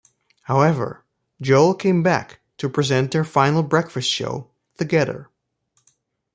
[0.45, 1.05] However,
[1.41, 5.29] Joel came back to present their final breakfast show together.